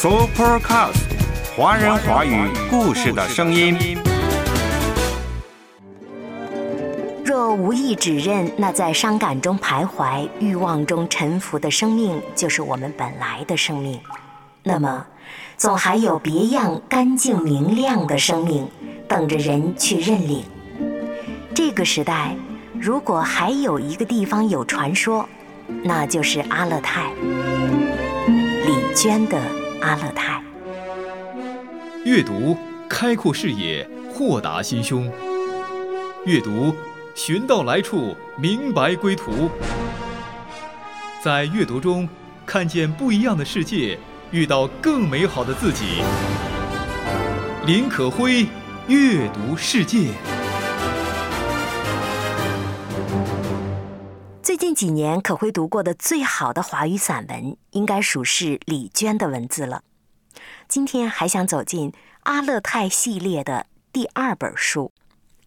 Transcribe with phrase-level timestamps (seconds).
[0.00, 0.94] Supercast，
[1.54, 3.76] 华人华语故事的声音。
[7.22, 14.00] 若无意指认，那在伤感中徘徊、欲望中沉浮的生命，就是我们本来的生命。
[14.62, 15.04] 那么，
[15.58, 18.66] 总还有别样干净明亮的生命，
[19.06, 20.42] 等着人去认领。
[21.54, 22.34] 这个时代，
[22.72, 25.28] 如果还有一个地方有传说，
[25.84, 27.02] 那就是阿勒泰。
[28.64, 29.38] 李娟的
[29.80, 30.42] 阿勒泰。
[32.04, 32.56] 阅读
[32.88, 35.10] 开阔视野，豁达心胸。
[36.24, 36.74] 阅读
[37.14, 39.50] 寻到来处，明白归途。
[41.22, 42.08] 在阅读中
[42.46, 43.98] 看见不一样的世界，
[44.30, 46.02] 遇到更美好的自己。
[47.66, 48.46] 林可辉，
[48.88, 50.08] 阅读世界。
[54.42, 59.82] 最近几年，可会读过的最好的华语散文，应该属是李娟的文字了。
[60.66, 61.92] 今天还想走进
[62.22, 64.92] 阿勒泰系列的第二本书《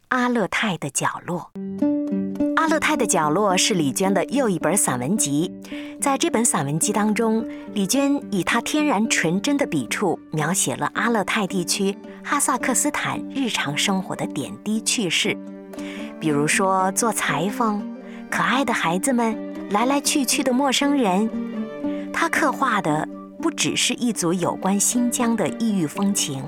[0.10, 1.50] 阿勒泰的角落》。
[2.56, 5.52] 《阿勒泰的角落》是李娟的又一本散文集。
[6.00, 15.36] 在这本散文集当中，李娟以她天然纯真的笔触，描写了阿勒泰地区哈萨克斯坦日常生活的点滴趣事，
[16.20, 17.92] 比如说做裁缝。
[18.36, 19.38] 可爱的孩子们，
[19.70, 21.30] 来来去去的陌生人，
[22.12, 23.08] 他刻画的
[23.40, 26.42] 不只是一组有关新疆的异域风情，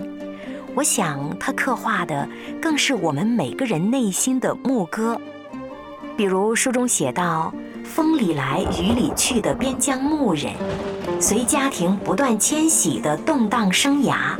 [0.73, 2.27] 我想他刻画的
[2.59, 5.22] 更是我们每个人内心的牧歌。
[6.17, 7.53] 比如书中写到
[7.86, 10.53] ：“风里来雨里去的边疆牧人，
[11.22, 14.36] 随家庭不断迁徙的动荡生涯，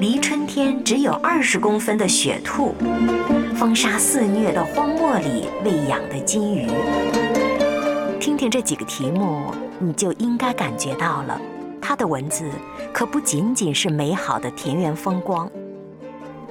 [0.00, 2.74] 离春天只有二十公分的雪兔。”
[3.58, 6.68] 风沙肆虐的荒漠里喂养的金鱼，
[8.20, 11.40] 听听这几个题目，你就应该感觉到了，
[11.82, 12.48] 他的文字
[12.92, 15.50] 可不仅仅是美好的田园风光，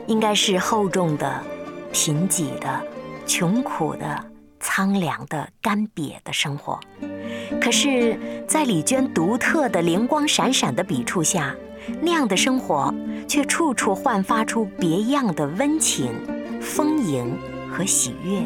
[0.06, 1.42] 应该是厚重的、
[1.94, 2.84] 贫瘠的、
[3.26, 4.22] 穷苦的、
[4.60, 6.78] 苍凉的、干瘪的生活。
[7.62, 11.56] 可是，在李娟独特的灵光闪闪的笔触下，
[12.02, 12.94] 那样的生活
[13.28, 16.14] 却处处焕发出别样的温情。
[16.60, 17.38] 丰盈
[17.72, 18.42] 和喜悦。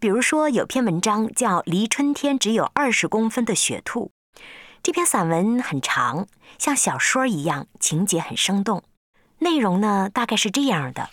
[0.00, 4.10] 比如说，有篇文章叫《离春天只有二十公分的雪兔》，
[4.82, 6.26] 这篇散文很长，
[6.58, 8.82] 像小说一样，情节很生动。
[9.40, 11.10] 内容呢，大概是这样的：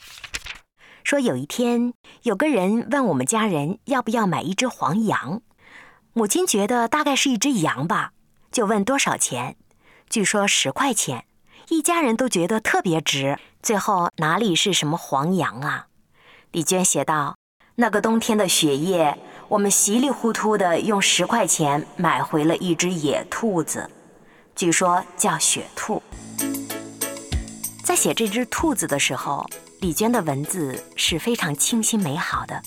[1.04, 5.42] 说有一天，有个人问我们家人要不要买一只黄羊，
[6.14, 8.14] 母亲觉得大概是一只羊吧，
[8.56, 9.58] 就问多少钱，
[10.10, 11.26] 据说十块钱。
[11.68, 15.88] 一家人都觉得特别值，最后哪里是什么黄羊啊？
[16.54, 17.36] 李娟写道
[17.76, 19.18] ：“那个冬天的雪夜，
[19.50, 23.92] 我们稀里糊涂的用十块钱买回了一只野兔子，
[24.56, 26.02] 据说叫雪兔。”
[27.84, 29.46] 在写这只兔子的时候，
[29.82, 32.64] 李娟的文字是非常清新美好的。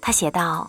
[0.00, 0.66] 她写道：“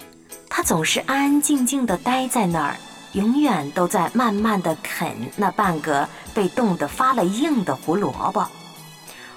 [0.51, 2.75] 它总是安安静静的待在那儿。”
[3.15, 8.45] 永远都在慢慢的啃那半个被冻得发了硬的胡萝卜。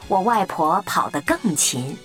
[0.09, 1.97] 我外婆跑得更勤，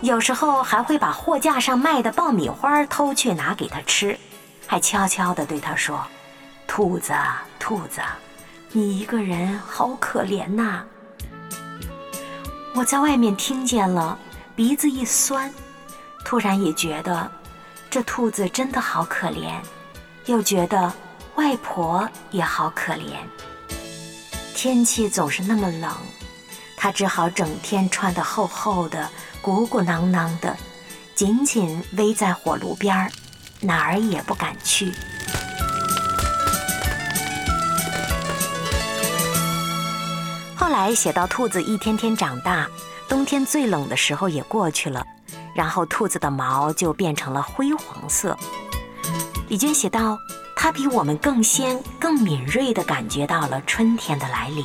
[0.00, 4.18] 有时候还会把货架上卖的爆米花偷去拿给他吃，
[4.66, 6.02] 还悄悄地对他说
[6.66, 7.12] ：“兔子，
[7.58, 8.00] 兔子，
[8.72, 10.82] 你一个人好可怜呐。”
[12.74, 14.16] 我在外面听见了，
[14.56, 15.52] 鼻子一酸，
[16.24, 17.30] 突然也觉得
[17.90, 19.52] 这兔子真的好可怜，
[20.24, 20.90] 又觉得。
[21.40, 23.14] 外婆也好可怜，
[24.54, 25.90] 天气总是那么冷，
[26.76, 29.08] 她只好整天穿得厚厚的、
[29.40, 30.54] 鼓鼓囊囊的，
[31.14, 33.10] 紧紧偎在火炉边儿，
[33.58, 34.92] 哪儿也不敢去。
[40.54, 42.68] 后来写到兔子一天天长大，
[43.08, 45.02] 冬天最冷的时候也过去了，
[45.54, 48.36] 然后兔子的毛就变成了灰黄色。
[49.48, 50.18] 李娟写道。
[50.62, 54.62] 他比我们更先、更敏锐地感觉到了春天的来临。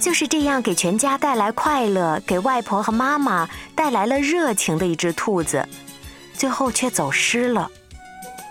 [0.00, 5.68] 就是这样，给全家带来快乐，给外婆和妈妈带来了热情的一只兔子，
[6.34, 7.68] 最后却走失了。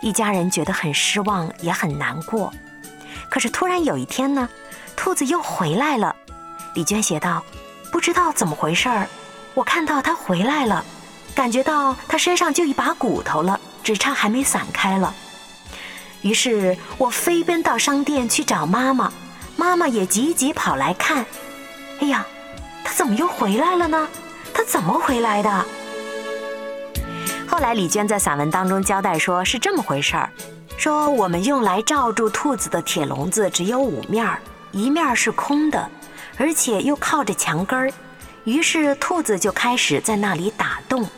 [0.02, 2.52] 一家人觉得很失望，也很难过。
[3.30, 4.50] 可是突然有一天呢，
[4.98, 6.14] 兔子又回来了。
[6.76, 7.42] 李娟写道
[7.94, 9.08] ：“不知道怎么回事儿，
[9.54, 10.84] 我看到它回来了。”
[11.42, 15.12] 感觉到他身上就一把骨头了，只差还没散开了。
[16.22, 19.12] 于是我飞奔到商店去找妈妈，
[19.58, 21.26] 妈妈也急急跑来看。
[22.00, 22.24] 哎呀，
[22.84, 24.08] 他怎么又回来了呢？
[24.54, 25.66] 他怎么回来的？
[27.48, 30.30] 后来李娟在散文当中交代说，是这么回事儿：
[30.78, 34.40] 说我们用来罩住兔子的铁笼子只有五面儿，
[34.74, 35.90] 一面是空的，
[36.38, 37.92] 而且又靠着墙根儿，
[38.44, 41.10] 于是兔子就开始在那里打洞。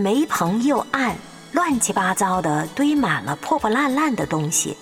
[0.00, 1.16] 煤棚又暗，
[1.50, 4.76] 乱七八糟的堆满了破破烂烂的东西。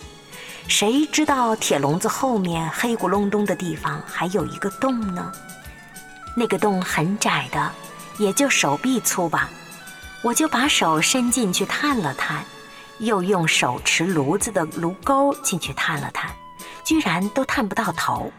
[0.68, 5.32] 谁知道铁笼子后面黑咕隆咚的地方还有一个洞呢？
[6.36, 7.72] 那个洞很窄的，
[8.18, 9.48] 也就手臂粗吧。
[10.20, 12.44] 我就把手伸进去探了探，
[12.98, 16.30] 又用手持炉子的炉钩进去探了探，
[16.84, 18.30] 居然都探不到头。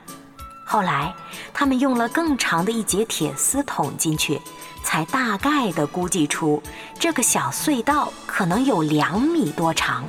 [0.70, 1.14] 后来
[1.54, 4.42] 他们用了更长的一节铁丝捅进去，
[4.84, 6.62] 才大概的估计出
[7.00, 10.04] 这个小隧道可能有两米多长。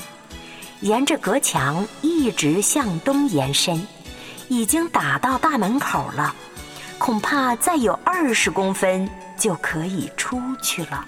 [0.80, 3.86] 沿着隔墙一直向东延伸，
[4.48, 6.34] 已经打到大门口了，
[6.98, 11.06] 恐怕再有二十公分就可以出去了。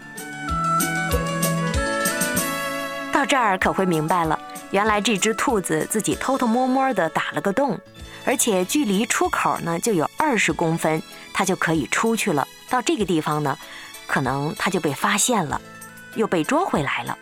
[3.13, 4.39] 到这儿可会明白了，
[4.71, 7.79] 原来这只兔子自己偷偷摸摸地打了个洞，
[8.25, 11.03] 而且距离出口呢就有二十公分，
[11.33, 12.47] 它就可以出去了。
[12.69, 13.59] 到这个地方呢，
[14.07, 15.61] 可能它就被发现了，
[16.15, 17.19] 又被捉回来了。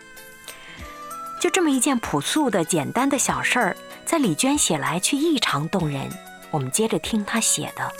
[1.41, 6.09] 就这么一件朴素的、简单的小事儿，在李娟写来却异常动人。
[6.51, 7.91] 我们接着听她写的。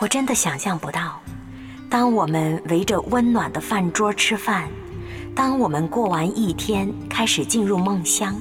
[0.00, 1.20] 我真的想象不到，
[1.88, 4.68] 当我们围着温暖的饭桌吃饭，
[5.34, 8.36] 当我们过完一天开始进入梦乡，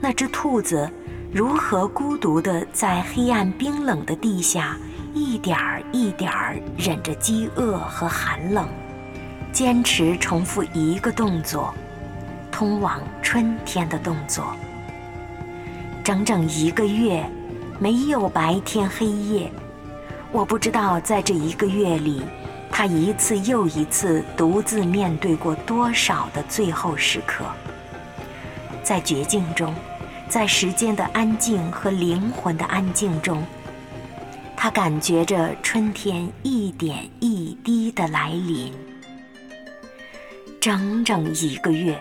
[0.00, 0.90] 那只兔子
[1.36, 4.74] 如何孤独地在黑暗冰冷的地下，
[5.12, 8.66] 一点儿一点儿忍着饥饿和寒冷。
[9.52, 11.74] 坚持重复一个动作，
[12.50, 14.56] 通往春天的动作。
[16.02, 17.22] 整整一个月，
[17.78, 19.52] 没有白天黑夜。
[20.32, 22.22] 我不知道在这一个月里，
[22.70, 27.44] 他一次又一次独自面对过多少的最后时刻。
[28.82, 29.74] 在绝境中，
[30.28, 33.42] 在时间的安静和灵魂的安静中，
[34.56, 38.72] 他感觉着春天一点一滴的来临。
[40.60, 42.00] 整整一个月，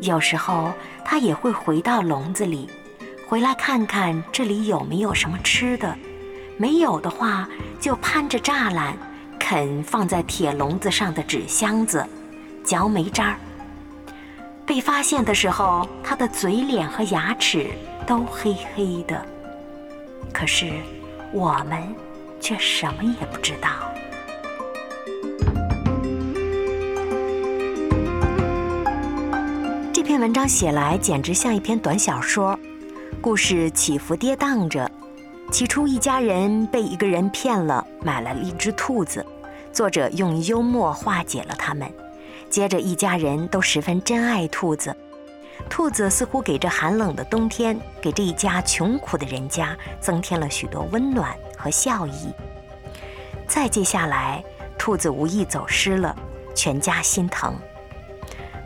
[0.00, 0.72] 有时候
[1.04, 2.68] 他也会回到笼子里，
[3.28, 5.96] 回来看看这里有没有什么吃的。
[6.56, 7.48] 没有的话，
[7.80, 8.96] 就攀着栅栏
[9.38, 12.04] 啃放在铁笼子上的纸箱子，
[12.64, 13.38] 嚼煤渣儿。
[14.66, 17.70] 被发现的时候，他的嘴脸和牙齿
[18.06, 19.24] 都黑黑的。
[20.32, 20.72] 可是
[21.32, 21.94] 我们
[22.40, 23.68] 却什么也不知道。
[29.92, 32.58] 这篇文章写来简直像一篇短小说，
[33.20, 34.90] 故事起伏跌宕着。
[35.50, 39.24] 起初，一家人被一个人骗了，买了一只兔子。
[39.72, 41.88] 作者用幽默化解了他们。
[42.54, 44.96] 接着，一家人都十分珍爱兔子，
[45.68, 52.32] 兔子似乎给这寒冷的冬天，给这一家穷苦的人家增添了许多温暖和笑意。
[53.48, 54.40] 再接下来，
[54.78, 56.14] 兔子无意走失了，
[56.54, 57.56] 全家心疼。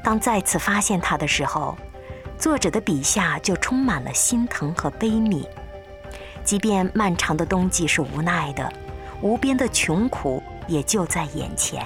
[0.05, 1.75] 当再次发现它的时候，
[2.37, 5.43] 作者的笔下就充满了心疼和悲悯。
[6.44, 8.70] 即便漫长的冬季是无奈的，
[9.23, 11.82] 无边的穷苦也就在眼前，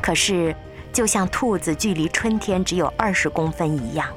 [0.00, 0.56] 可是，
[0.92, 4.08] 就像兔子距离春天只有二十公分一样，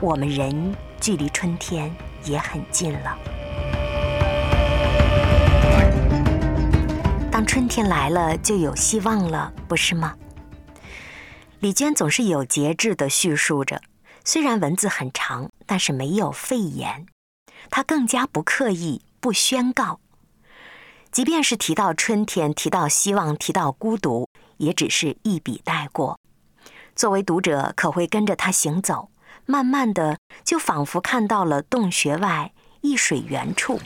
[0.00, 3.18] 我们人距离春天也很近了。
[7.30, 10.14] 当春天来了，就有希望了，不是吗？
[11.60, 13.80] 李娟总是有节制地叙述着，
[14.24, 17.06] 虽然文字很长，但是没有废言。
[17.70, 20.00] 她更加不刻意、不宣告。
[21.10, 26.18] 即便是提到春天、提到希望、提到孤独，也只是一笔带过。
[26.94, 29.10] 作为读者，可会跟着他行走，
[29.46, 33.80] 慢慢的就仿佛看到了洞穴外一水源处，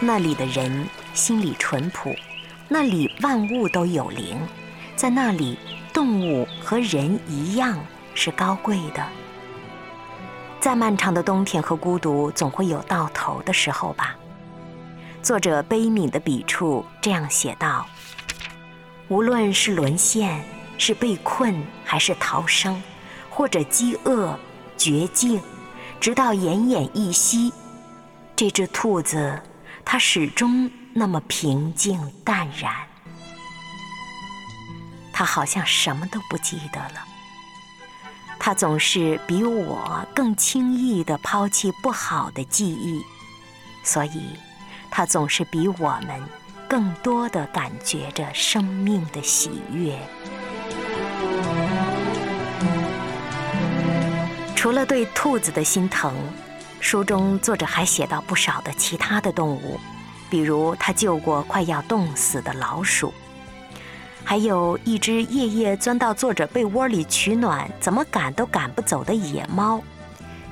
[0.00, 2.14] 那里的人心里淳朴。
[2.68, 4.36] 那里万物都有灵，
[4.96, 5.56] 在那里
[5.92, 7.78] 动物和人一样
[8.12, 9.06] 是高贵的。
[10.58, 14.16] 再漫长的冬天和孤独，总会有到头的时候吧。
[15.26, 17.84] 作者悲悯的笔触这样写道：
[19.08, 20.44] 无论是沦陷，
[20.78, 22.80] 是被困，还是逃生，
[23.28, 24.38] 或者饥饿、
[24.78, 25.42] 绝境，
[25.98, 27.52] 直到奄奄一息，
[28.36, 29.42] 这只兔子，
[29.84, 30.70] 它始终。
[30.94, 32.72] 那么平静淡然，
[35.12, 37.04] 他好像什么都不记得了。
[38.38, 43.04] 他总是比我更轻易地抛弃不好的记忆，
[43.82, 44.30] 所以，
[44.96, 46.22] 他总是比我们
[46.66, 49.94] 更多的感觉着生命的喜悦。
[54.54, 56.14] 除了对兔子的心疼，
[56.80, 59.78] 书中作者还写到不少的其他的动物，
[60.30, 63.12] 比如他救过快要冻死的老鼠，
[64.24, 69.78] 还有一只夜夜钻到作者被窝里取暖，怎么赶都赶不走的野猫。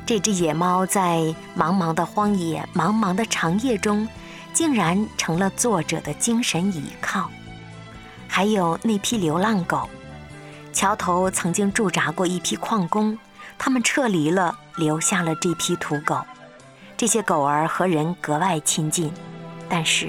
[0.04, 4.06] 这只野猫在茫茫的荒野、茫茫的长夜中，
[4.54, 7.30] 竟然成了作者的精神依靠。
[8.26, 9.90] 还有那批流浪狗，
[10.72, 13.18] 桥头曾经驻扎过一批矿工，
[13.58, 16.24] 他们撤离了，留下了这批土狗。
[16.96, 19.12] 这些狗儿和人格外亲近，
[19.68, 20.08] 但是，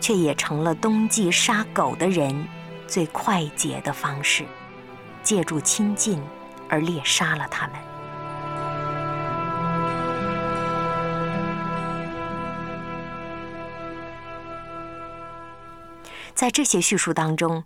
[0.00, 2.46] 却也成了冬季杀狗的人
[2.86, 4.44] 最快捷的方式，
[5.22, 6.22] 借助亲近
[6.68, 7.87] 而猎杀了它们。
[16.38, 17.64] 在这些叙述当中，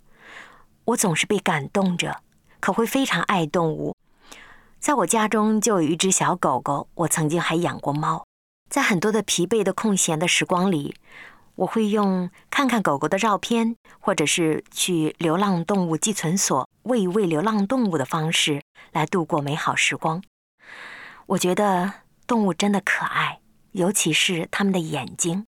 [0.85, 2.21] 我总是被感动着，
[2.59, 3.95] 可会非常爱动物。
[4.79, 8.25] 在我家中就有一只小狗狗，我曾经还养过猫。
[8.71, 10.95] 在很多的疲惫的空闲的时光里，
[11.53, 20.23] 我会用看看狗狗的照片，或者是去流浪动物寄存所喂一喂流浪动物的方式来度过美好时光。
[21.27, 21.93] 我觉得
[22.25, 23.39] 动物真的可爱，
[23.73, 25.45] 尤其是它们的眼睛，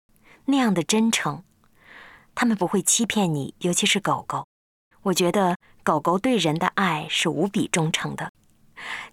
[0.46, 1.44] 那样的真诚。
[2.34, 4.48] 他们不会欺骗你，尤其是狗狗。
[5.04, 8.32] 我觉得狗狗对人的爱是无比忠诚的。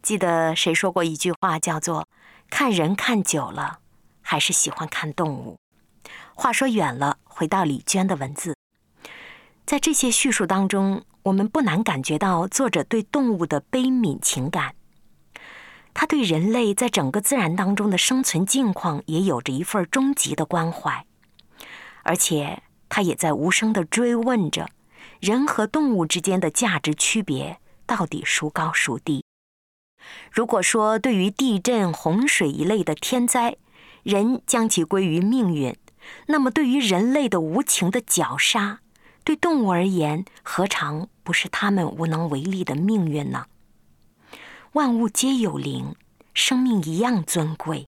[0.02, 2.06] 记得谁说过一句话，叫做
[2.50, 3.80] “看人看久了，
[4.20, 5.58] 还是喜欢看动物”。
[6.34, 8.54] 话说远了，回到李娟的文字，
[9.66, 14.74] 在这些叙述当中，我们不难感觉到作者对动物的悲悯情感。
[15.92, 21.06] 他对人类在整个自然当中的生存境况也有着一份终极的关怀，
[22.02, 22.62] 而且。
[22.88, 24.68] 他也在无声地追问着：
[25.20, 29.24] 人和动物之间的价值区别到底孰高孰低？
[30.30, 33.56] 如果说对于地震、洪水一类的天灾，
[34.02, 35.76] 人将其归于命运，
[36.26, 38.80] 那么对于人类的无情的绞杀，
[39.24, 43.46] 对动物而言，何尝不是他们无能为力的命运呢？
[44.72, 45.94] 万物皆有灵，
[46.32, 47.86] 生命一样尊贵。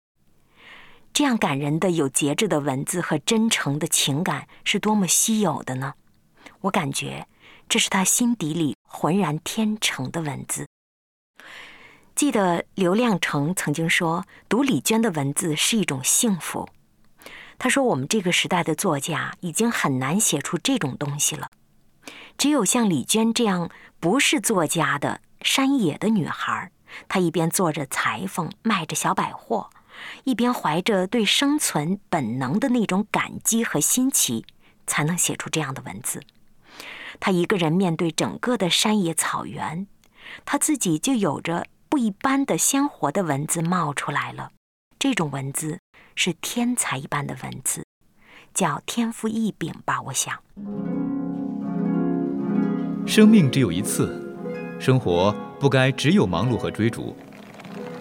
[1.12, 5.94] 这样感人的、有节制的文字和真诚的情感是多么稀有的呢？
[6.62, 7.26] 我感觉
[7.68, 10.66] 这是他心底里浑然天成的文字。
[12.14, 16.68] 记得刘亮程曾经说，读李娟的文字是一种幸福。
[17.58, 21.48] 他说，我们这个时代的作家已经很难写出这种东西了，
[22.38, 26.70] 只有像李娟这样不是作家的山野的女孩，
[27.06, 29.68] 她一边做着裁缝，卖着小百货。
[30.24, 34.44] 一边怀着对生存本能的那种感激和新奇，
[34.86, 36.22] 才能写出这样的文字。
[37.20, 39.86] 他一个人面对整个的山野草原，
[40.44, 44.50] 他自己就有着不一般的鲜活的文字冒出来了。
[44.98, 45.78] 这种文字
[46.14, 47.84] 是天才一般的文字，
[48.54, 50.00] 叫天赋异禀吧。
[50.02, 50.38] 我想，
[53.06, 54.36] 生命只有一次，
[54.78, 57.16] 生活不该只有忙碌和追逐，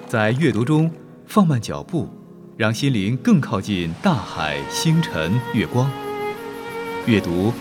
[0.08, 0.92] 在阅读中。
[1.34, 2.10] 放慢脚步，
[2.58, 5.90] 让心灵更靠近大海、星辰、月光。
[7.06, 7.54] 阅读，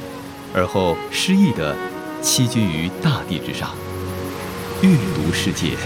[0.53, 1.77] 而后诗意地
[2.21, 3.77] 栖居于大地之上。
[4.83, 5.77] 阅读世界。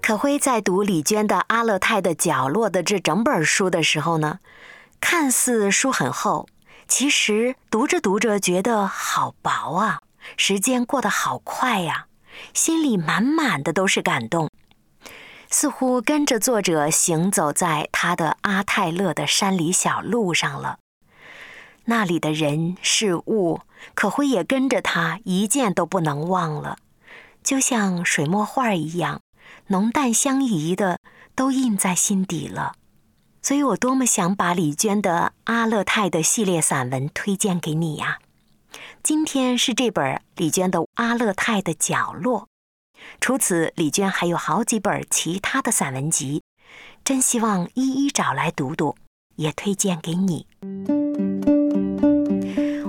[0.00, 4.38] 可辉在读李娟的《阿勒泰的角落》的这整本书的时候呢，
[5.00, 6.48] 看似书很厚，
[6.86, 10.02] 其实读着读着觉得好薄啊，
[10.36, 12.05] 时间过得好快呀。
[12.54, 14.50] 心里满满的都是感动，
[15.50, 20.78] 似乎跟着作者行走在他的阿泰勒的山里小路上了。
[21.86, 23.60] 那里的人事物，
[23.94, 26.78] 可会也跟着他一件都不能忘了，
[27.44, 29.20] 就像水墨画一样，
[29.68, 30.98] 浓淡相宜的
[31.36, 32.74] 都印在心底了。
[33.40, 38.18] 所以我多么想把李娟的阿勒泰的系列散文推荐给你呀！
[39.08, 42.40] 今天是这本李娟的《阿勒泰的角落》，
[43.20, 46.42] 除此，李娟还有好几本其他的散文集，
[47.04, 48.96] 真希望一一找来读读，
[49.36, 50.48] 也推荐给你。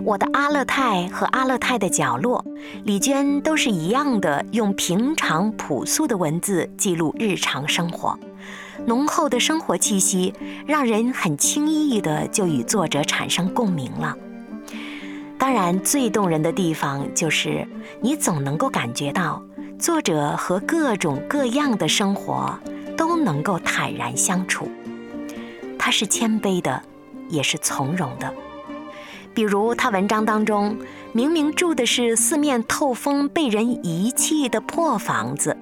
[0.05, 2.43] 我的《阿勒泰》和《阿勒泰的角落》，
[2.83, 8.17] 李娟都是一样的，用平常朴素的文字记录日常生活，
[8.87, 10.33] 浓厚的生活气息，
[10.65, 14.17] 让人很轻易的就与作者产生共鸣了。
[15.39, 17.65] 当然，最动人的地方就是
[18.01, 19.41] 你总能够感觉到
[19.79, 22.57] 作者和各种各样的生活
[22.97, 24.67] 都能够坦然相处。
[25.77, 26.81] 他是谦卑的，
[27.29, 28.33] 也是从容的。
[29.33, 30.75] 比如他文章当中，
[31.13, 35.55] 明明住的是四面透风、被人遗弃的破房子，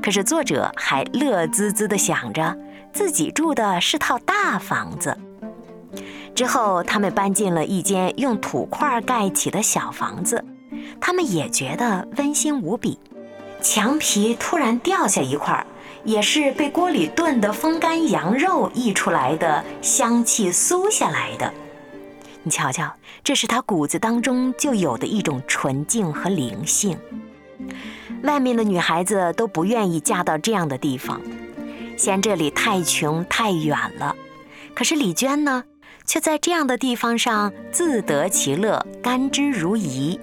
[0.00, 2.56] 可是作者还乐滋滋地想着
[2.92, 5.18] 自己住的是套大房子。
[6.34, 10.42] 之后，他们搬进了一间用土块盖起的小房子，
[11.00, 12.98] 他们也觉得温馨无比。
[13.60, 15.66] 墙皮突然掉下一块，
[16.02, 21.52] 也是被锅里炖的风干羊肉溢出来的香气酥下来的。
[22.42, 22.90] 你瞧瞧，
[23.22, 26.96] 这是他骨子当中就有的一种纯净和灵性。
[28.22, 31.20] 外面的女孩子都不愿意嫁到这样的地方，
[31.98, 34.16] 嫌这里太穷太远了。
[34.74, 35.64] 可是李娟呢，
[36.10, 40.18] 却在这样的地方上自得其乐，甘之如饴。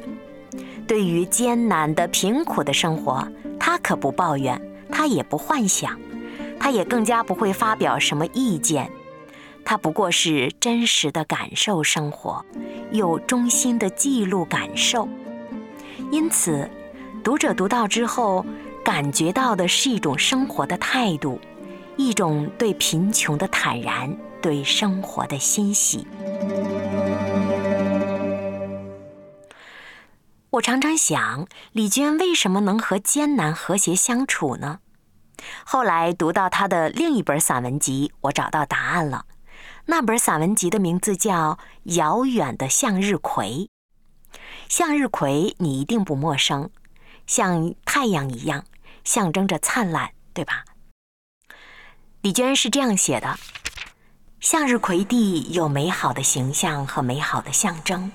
[0.86, 3.26] 对于艰难的、贫苦的生活，
[3.58, 5.98] 他可不抱怨，他也不幻想，
[6.60, 8.92] 他也更加不会发表什么意见。
[9.64, 12.44] 他不过是真实的感受生活，
[12.92, 15.08] 又衷心的记录感受。
[16.12, 16.70] 因此，
[17.24, 18.46] 读者读到之后，
[18.84, 21.40] 感觉到的是一种生活的态度，
[21.96, 24.14] 一种对贫穷的坦然，
[24.48, 26.08] 对生活的欣喜。
[30.52, 34.80] 我常常想，李娟为什么能和艰难和谐相处呢？
[35.66, 39.26] 后来读到她的另一本散文集，我找到答案了。
[39.88, 41.56] 那本散文集的名字叫
[41.96, 43.70] 《遥远的向日葵》。
[44.70, 46.70] 向日葵你一定不陌生，
[47.26, 48.64] 像太阳一样，
[49.04, 50.64] 象征着灿烂，对吧？
[52.22, 53.38] 李娟是这样写的：
[54.40, 58.12] 向日葵地有美好的形象和美好的象征，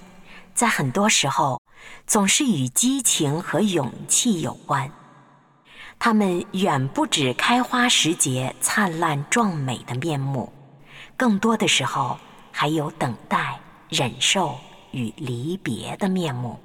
[0.55, 1.61] 在很多时候。
[2.07, 4.93] 总是与激情和勇气有关，
[5.99, 10.53] 它们远不止开花时节灿烂壮美的面目，
[11.17, 12.21] 更多的时候
[12.53, 14.61] 还有等待、忍受
[14.93, 16.61] 与离别的面目。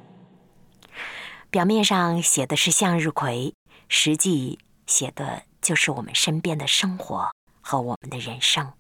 [1.50, 3.56] 表面上写的是向日葵，
[3.90, 8.72] 实际写的就是我们身边的生活和我们的人生。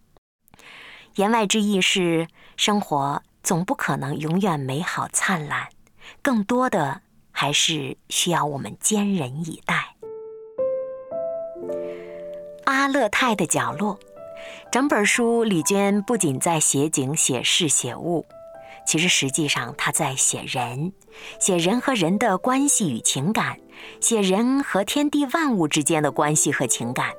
[1.17, 2.27] 言外之意是，
[2.57, 5.67] 生活总不可能永远美好灿烂。
[6.21, 7.01] 更多的
[7.31, 9.95] 还是需要我们坚忍以待。
[12.65, 13.99] 阿勒泰的角落，
[14.71, 18.27] 整本书李娟不仅在写景、写事、写物，
[18.85, 20.93] 其实实际上她在写人，
[21.39, 23.59] 写人和人的关系与情感，
[23.99, 27.11] 写人和天地万物之间的关系和情感。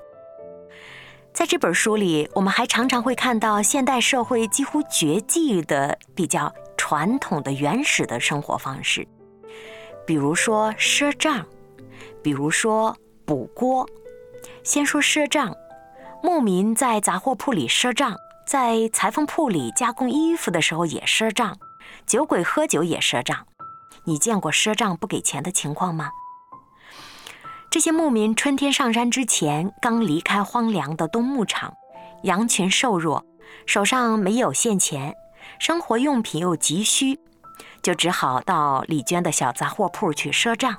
[1.39, 6.53] 在这本书里，我们还常常会看到现代社会几乎绝迹的比较。
[6.77, 9.07] 传统的原始的生活方式，
[10.05, 11.47] 比如说赊账，
[12.25, 13.89] 比如说补锅。
[14.65, 15.55] 先说赊账，
[16.25, 21.57] 牧民在杂货铺里赊账，在裁缝铺里加工衣服的时候也赊账，
[22.05, 23.47] 酒鬼喝酒也赊账。
[24.03, 26.11] 你见过赊账不给钱的情况吗？
[27.71, 31.75] 这些牧民春天上山之前，刚离开荒凉的冬牧场，
[32.23, 33.27] 羊群瘦弱，
[33.67, 35.15] 手上没有现钱。
[35.59, 37.21] 生活用品又急需，
[37.83, 40.77] 就只好到李娟的小杂货铺去赊账。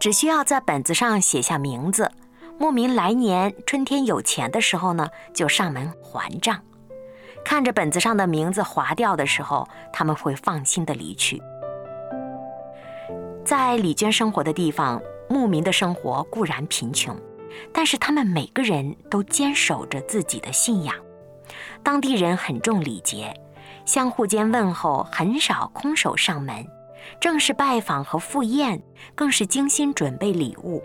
[0.00, 2.10] 只需要在本子上写下名字，
[2.58, 6.60] 牧民来年春天有钱的时候呢，就上门还账。
[7.44, 11.40] 看着本子上的名字划掉的时候，他们会放心的离去。
[13.44, 17.16] 在李娟生活的地方，牧民的生活固然贫穷，
[17.72, 20.94] 但是他们每个人都坚守着自己的信仰。
[21.82, 23.34] 当地人很重礼节，
[23.84, 26.66] 相互间问候很少空手上门，
[27.20, 28.82] 正式拜访和赴宴
[29.14, 30.82] 更是精心准备礼物，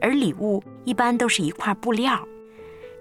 [0.00, 2.18] 而礼物一般都是一块布料，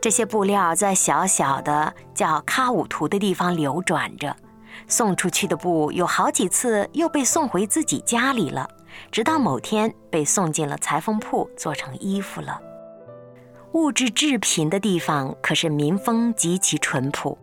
[0.01, 4.35] 这些布料在小小的叫喀武图的地方流转着，
[4.87, 8.69] 送出去的布有好几次又被送回自己家里了，
[9.11, 12.61] 直到某天被送进了裁缝铺做成衣服了。
[13.73, 17.37] 物质至贫的地方，可是民风极其淳朴，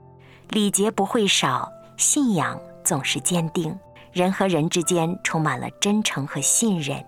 [0.51, 3.77] 礼节不会少，信仰总是坚定，
[4.13, 7.05] 人和人之间充满了真诚和信任。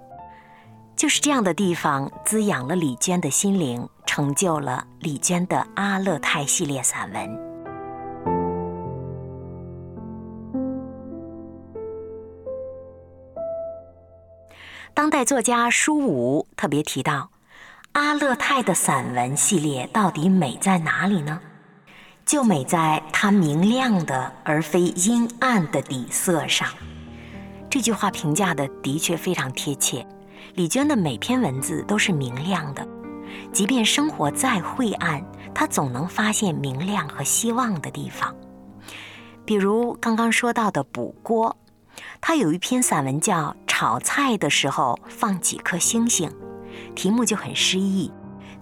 [0.97, 7.52] 就是这样的地方，滋养了李娟的心灵，成就了李娟的阿勒泰系列散文。
[15.03, 17.31] 当代作家舒武特别提到。
[17.91, 21.41] 阿勒泰的散文系列到底美在哪里呢？
[22.25, 26.69] 就美在它明亮的而非阴暗的底色上。
[27.69, 30.07] 这句话评价的的确非常贴切。
[30.55, 32.87] 李娟的每篇文字都是明亮的，
[33.53, 35.21] 即便生活再晦暗，
[35.53, 38.33] 她总能发现明亮和希望的地方。
[39.45, 41.57] 比如刚刚说到的补锅，
[42.21, 43.51] 他有一篇散文叫
[43.83, 46.31] 《炒菜的时候放几颗星星》，
[46.95, 48.13] 题目就很诗意。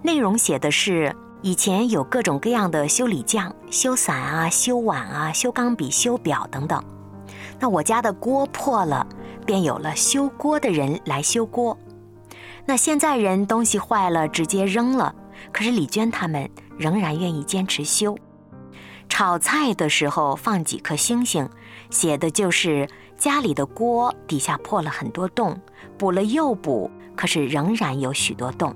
[0.00, 6.82] 内容写的是以前有各种各样的修理匠，修伞啊、修碗啊、修钢笔、修表等等。
[7.58, 9.06] 那我家的锅破了，
[9.44, 11.76] 便有了修锅的人来修锅。
[12.64, 15.14] 那现在人东西坏了直接扔了，
[15.52, 18.16] 可是李娟他们仍然愿意坚持修。
[19.10, 21.46] 炒菜的时候放几颗星星，
[21.90, 22.88] 写的就是
[23.20, 25.60] 家里的锅底下破了很多洞，
[25.98, 28.74] 补了又补，可是仍然有许多洞。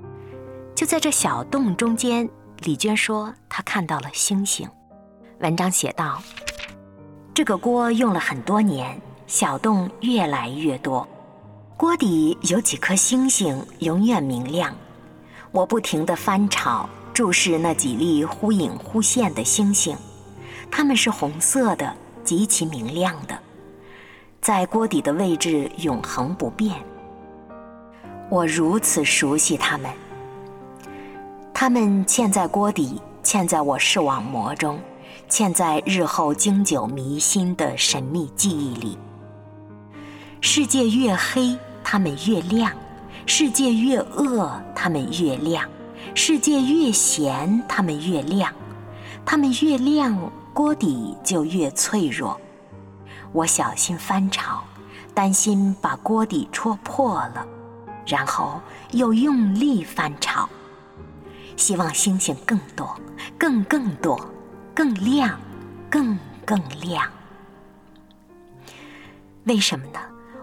[0.75, 2.29] 就在这小洞中间，
[2.59, 4.69] 李娟说她看到了星星。
[5.39, 6.21] 文章写道。
[7.33, 11.07] 这个锅用了很多年，小洞越来越多，
[11.75, 14.75] 锅底有几颗星星，永远明亮。
[15.51, 19.97] 我不停地翻炒，注视那几粒忽隐忽现的星星，
[20.69, 23.37] 它们是红色的，极其明亮的，
[24.45, 26.75] 在锅底的位置永恒不变。
[28.29, 29.89] 我如此熟悉它们，
[31.51, 34.79] 它们嵌在锅底，嵌在我视网膜中。
[35.27, 38.95] 嵌在日后经久弥新的神秘记忆里。
[40.41, 42.69] 世界越黑，它们越亮；
[43.25, 45.63] 世界越恶，它们越亮；
[46.13, 48.53] 世界越咸，它们越亮。
[49.25, 50.15] 它们越亮，
[50.53, 52.39] 锅底就越脆弱。
[53.35, 54.63] 我小心翻炒，
[55.13, 57.45] 担心把锅底戳破了，
[58.07, 60.47] 然后又用力翻炒，
[61.57, 62.97] 希望星星更多，
[63.37, 64.17] 更更多。
[64.73, 65.39] 更亮，
[65.89, 67.09] 更更亮。
[69.45, 69.99] 为什么呢？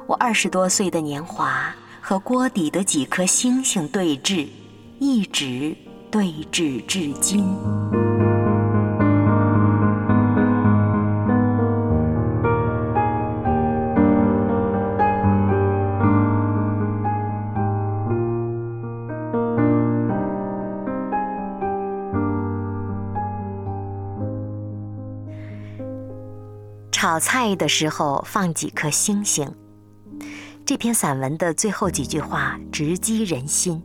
[0.06, 4.48] 我二十多岁的年华和锅底的几颗星星对峙，
[4.98, 5.76] 一直
[6.10, 7.44] 对峙至今。
[27.12, 29.54] 炒菜的时候放几颗星星。
[30.64, 33.82] 这篇散文的最后几句话直击人心。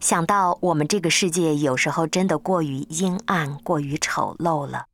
[0.00, 4.86] 想到我们这个世界有时候真的过于阴暗、过于丑陋了，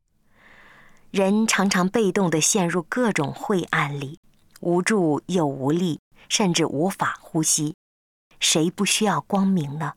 [1.09, 4.19] 人常常被动地陷入各种晦暗里，
[4.59, 7.75] 无助又无力，甚至无法呼吸。
[8.41, 9.93] 谁不需要光明呢？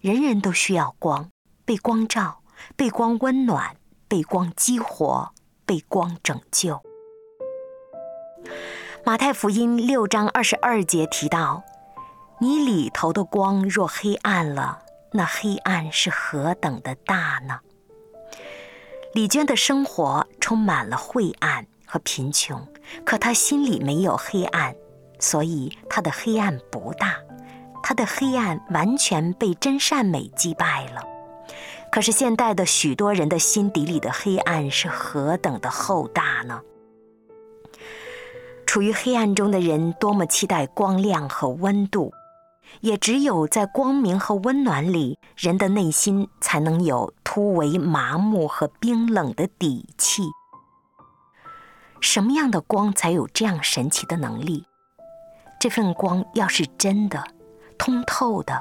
[0.00, 1.30] 人人都需要光，
[1.64, 2.40] 被光照，
[2.74, 3.76] 被光温暖，
[4.08, 5.32] 被光激活。
[5.66, 6.80] 被光拯救。
[9.04, 11.62] 马太福音六章二十二节提到
[12.40, 17.60] ：“你里头的光若黑暗了，那黑暗是何等的大呢？”
[19.14, 22.66] 李娟的生活充满了晦暗和贫穷，
[23.04, 24.74] 可她心里没有黑暗，
[25.18, 27.16] 所以她的黑暗不大，
[27.82, 31.02] 她的黑暗完全被真善美击败了。
[31.90, 36.60] 可是现代的许多人的心底里的黑暗是何等的厚大呢？
[38.66, 42.12] 处于黑暗中的人多么期待光亮和温度，
[42.80, 50.24] 也只有在光明和温暖里，人的内心才能有突围麻木和冰冷的底气。
[52.00, 54.66] 什么样的光才有这样神奇的能力？
[55.58, 57.24] 这份光要是真的、
[57.78, 58.60] 通透的，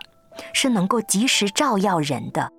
[0.54, 2.50] 是能够及时照耀人的。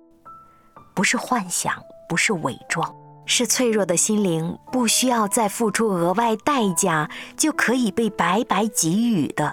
[0.97, 1.75] 不是幻想，
[2.09, 2.91] 不是伪装，
[3.27, 7.07] 是脆弱的心灵，不需要再付出额外代价
[7.37, 9.51] 就可以被白白给予的，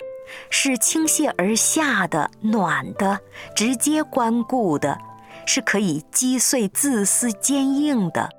[0.49, 3.21] 是倾泻而下的暖的，
[3.55, 4.99] 直接关顾的，
[5.45, 8.31] 是可以击碎自私坚硬的，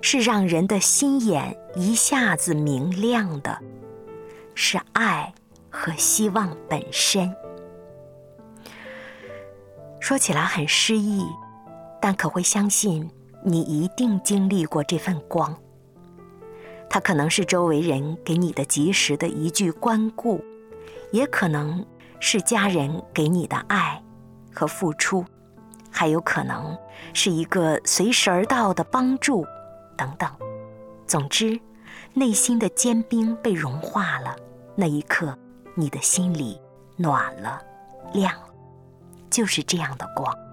[0.00, 3.58] 是让人的心眼一下子明亮的，
[4.54, 5.34] 是爱
[5.68, 7.34] 和希望本身。
[9.98, 11.26] 说起来很诗意。
[12.04, 13.10] 但可会相信，
[13.42, 15.56] 你一定经历过这份光。
[16.90, 20.44] 它可能是周围人给你的及时的一句关顾，
[21.12, 21.82] 也可能
[22.20, 24.04] 是家人给你的爱
[24.52, 25.24] 和付出，
[25.90, 26.76] 还有可能
[27.14, 29.46] 是一个随时而到的帮助，
[29.96, 30.30] 等等。
[31.06, 31.58] 总之，
[32.12, 34.36] 内心的坚冰被融化了，
[34.76, 35.34] 那一刻，
[35.74, 36.60] 你的心里
[36.98, 37.62] 暖了，
[38.12, 38.48] 亮了，
[39.30, 40.43] 就是这样的光。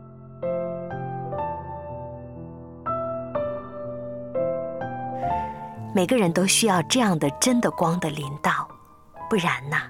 [5.93, 8.65] 每个人都需要这样的真的光的临到，
[9.30, 9.89] 不然呐，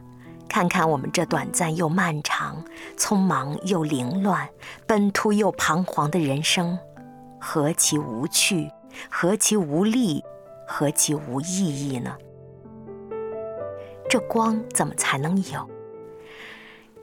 [0.50, 2.64] 看看我们这短暂又漫长、
[2.98, 4.50] 匆忙又凌乱、
[4.88, 6.78] 奔突又彷徨的人生，
[7.40, 8.72] 何其无趣，
[9.12, 10.24] 何其无力，
[10.68, 12.18] 何其无意义呢？
[14.10, 15.70] 这光怎么才能有？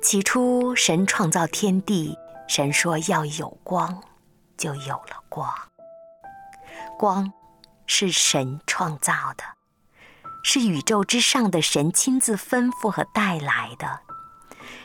[0.03, 4.03] 起初，神创造天地，神说要有光，
[4.57, 5.49] 就有了光。
[6.99, 7.33] 光
[7.89, 9.43] 是神创造的，
[10.45, 14.01] 是宇宙之上的神亲自吩咐和带来的。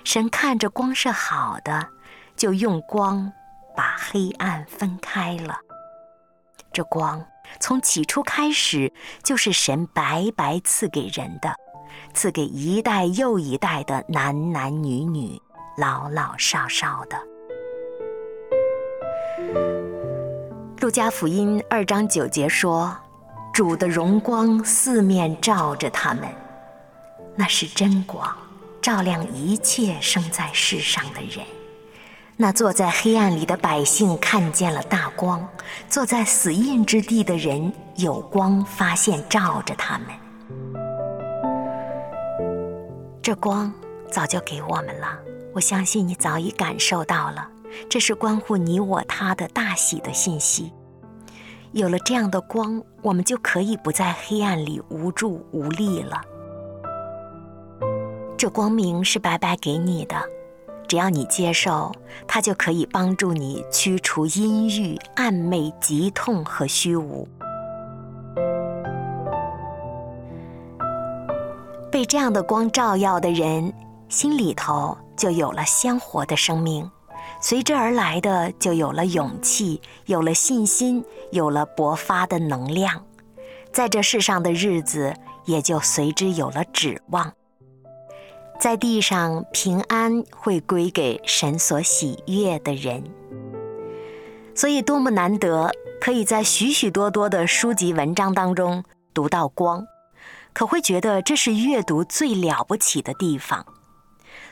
[0.04, 1.90] 神看着光是好的，
[2.36, 3.32] 就用光
[3.76, 5.60] 把黑暗分开了。
[6.72, 7.24] 这光
[7.60, 11.54] 从起初开始就是神白白赐给人的，
[12.14, 15.40] 赐给一代又一代的男男女女、
[15.78, 17.22] 老老少少的。
[20.84, 22.94] 路加福音二章九节说
[23.56, 26.24] ：“主的荣光四面照着他们，
[27.38, 28.30] 那是真光。”
[28.84, 31.46] 照亮一切生在世上的人，
[32.36, 35.48] 那坐在黑暗里的百姓看见了大光，
[35.88, 40.08] 坐在死荫之地的人有光发现照着他们。
[43.22, 43.74] 这光
[44.12, 45.18] 早就给我们了，
[45.54, 47.48] 我相信你早已感受到了，
[47.90, 50.72] 这是关乎你我他的大喜的信息。
[51.72, 56.22] 有了这样的光，我们就可以不在黑暗里无助无力了。
[58.38, 60.16] 这光明是白白给你的，
[60.88, 61.92] 只要你接受，
[62.28, 67.28] 它就可以帮助你驱除阴郁、暗昧、疾痛和虚无。
[71.90, 73.74] 被这样的光照耀的人，
[74.10, 76.90] 心里头就有了鲜活的生命，
[77.42, 83.06] 随之而来的就有了勇气，有了信心，有了勃发的能量，
[83.72, 85.14] 在这世上的日子
[85.46, 87.34] 也就随之有了指望。
[88.60, 93.04] 在地上平安会归给神所喜悦的人，
[94.56, 98.84] 所以多么难得，可以在许许多多的书籍文章当中
[99.14, 99.86] 读到光，
[100.54, 103.66] 可会觉得这是阅读最了不起的地方。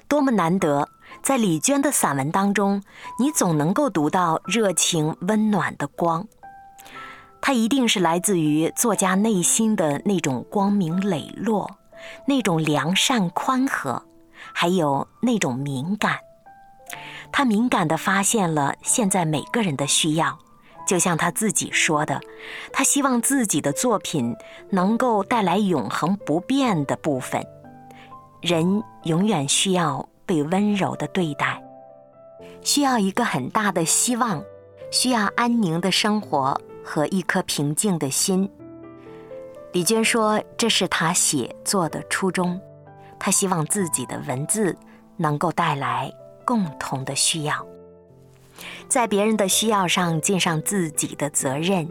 [0.09, 0.89] 多么难得，
[1.23, 2.81] 在李娟的散文当中，
[3.19, 6.27] 你总能够读到热情温暖的光，
[7.39, 11.77] 它一定是来自于作家内心的那种光明磊落。
[12.25, 14.03] 那种良善宽和，
[14.53, 16.17] 还有那种敏感，
[17.31, 20.39] 他敏感地发现了现在每个人的需要，
[20.87, 22.19] 就像他自己说的，
[22.73, 24.35] 他希望自己的作品
[24.71, 27.45] 能够带来永恒不变的部分。
[28.41, 31.61] 人永远需要被温柔的对待，
[32.61, 34.41] 需要一个很大的希望，
[34.89, 38.49] 需要安宁的生活和一颗平静的心。
[39.73, 42.57] 李娟说：“这是她写作的初衷，
[43.19, 44.73] 她希望自己的文字
[45.17, 46.09] 能够带来
[46.45, 47.67] 共同的需要，
[48.87, 51.89] 在别人的需要上尽上自己的责任。”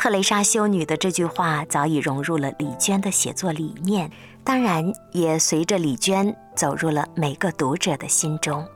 [0.00, 4.10] 特蕾莎修女的这句话早已融入了李娟的写作理念，
[4.42, 8.66] 当然也随着李娟走入了每个读者的心中。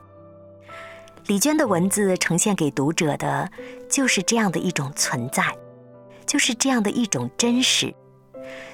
[1.25, 3.49] 李娟的文字呈现给读者的，
[3.89, 5.43] 就是这样的一种存在，
[6.27, 7.91] 就是这样的一种真实。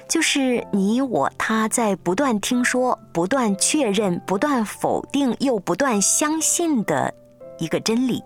[0.06, 7.14] 就是你我他在不断听说、不断确认、不断否定又不断相信的
[7.58, 8.22] 一个真理：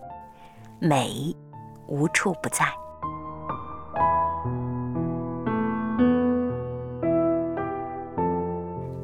[0.80, 1.32] 美
[1.86, 2.66] 无处不在。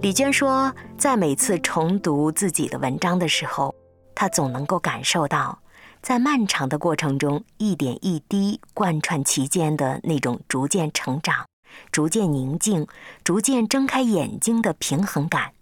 [0.02, 3.72] 李娟说，在每次重读自己的文章的时候，
[4.16, 5.56] 她总能够感受到，
[6.02, 11.46] 在漫长的过程中，一点一滴贯穿其间的那种逐渐成长。
[11.92, 12.84] 逐渐宁静，
[13.22, 15.52] 逐渐睁开眼睛的平衡感，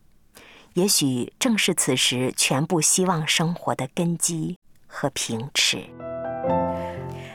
[0.72, 5.84] 也许正是此时全部希望生活的根基和平池。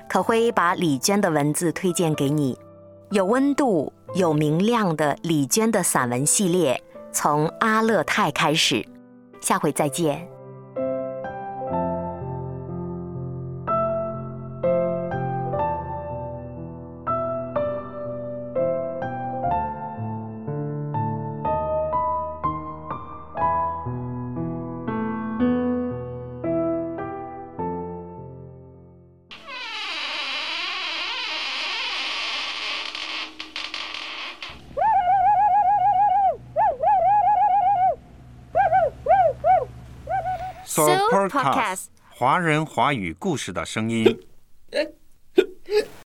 [0.10, 2.58] 可辉把李娟的文字推荐给你，
[3.12, 6.82] 有温度、有明亮的李娟的散文系列，
[7.16, 8.86] 从阿勒泰开始。
[9.42, 10.35] 下回再见。
[41.16, 44.20] Podcast，华人华语故事的声音。